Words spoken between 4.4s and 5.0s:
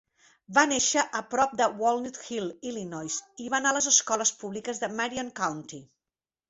públiques de